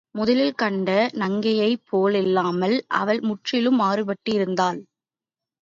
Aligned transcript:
முதலில் 0.15 0.55
கண்ட 0.55 0.89
நங்கையைப் 1.13 1.83
போலில்லாமல் 1.89 2.75
அவள் 2.93 3.21
முற்றிலும் 3.21 3.79
மாறுபட்டிருந்தாள். 3.79 4.79